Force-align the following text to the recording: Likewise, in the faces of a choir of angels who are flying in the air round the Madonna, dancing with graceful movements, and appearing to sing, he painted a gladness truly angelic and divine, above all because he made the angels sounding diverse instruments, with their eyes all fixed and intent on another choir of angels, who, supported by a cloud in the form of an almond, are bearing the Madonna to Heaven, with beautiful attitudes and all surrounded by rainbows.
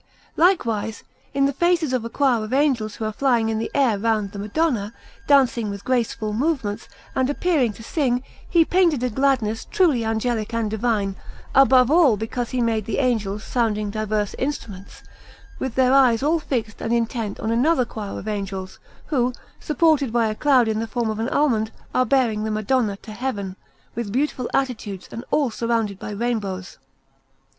Likewise, 0.35 1.03
in 1.31 1.45
the 1.45 1.53
faces 1.53 1.93
of 1.93 2.03
a 2.03 2.09
choir 2.09 2.43
of 2.43 2.51
angels 2.53 2.95
who 2.95 3.05
are 3.05 3.13
flying 3.13 3.49
in 3.49 3.59
the 3.59 3.69
air 3.75 3.99
round 3.99 4.31
the 4.31 4.39
Madonna, 4.39 4.95
dancing 5.27 5.69
with 5.69 5.83
graceful 5.85 6.33
movements, 6.33 6.89
and 7.13 7.29
appearing 7.29 7.71
to 7.71 7.83
sing, 7.83 8.23
he 8.49 8.65
painted 8.65 9.03
a 9.03 9.11
gladness 9.11 9.63
truly 9.65 10.03
angelic 10.03 10.55
and 10.55 10.71
divine, 10.71 11.15
above 11.53 11.91
all 11.91 12.17
because 12.17 12.49
he 12.49 12.61
made 12.63 12.85
the 12.85 12.97
angels 12.97 13.43
sounding 13.43 13.91
diverse 13.91 14.33
instruments, 14.39 15.03
with 15.59 15.75
their 15.75 15.93
eyes 15.93 16.23
all 16.23 16.39
fixed 16.39 16.81
and 16.81 16.91
intent 16.91 17.39
on 17.39 17.51
another 17.51 17.85
choir 17.85 18.17
of 18.17 18.27
angels, 18.27 18.79
who, 19.05 19.31
supported 19.59 20.11
by 20.11 20.25
a 20.25 20.33
cloud 20.33 20.67
in 20.67 20.79
the 20.79 20.87
form 20.87 21.11
of 21.11 21.19
an 21.19 21.29
almond, 21.29 21.69
are 21.93 22.07
bearing 22.07 22.43
the 22.43 22.49
Madonna 22.49 22.97
to 23.03 23.11
Heaven, 23.11 23.55
with 23.93 24.11
beautiful 24.11 24.49
attitudes 24.51 25.07
and 25.11 25.23
all 25.29 25.51
surrounded 25.51 25.99
by 25.99 26.09
rainbows. 26.09 26.79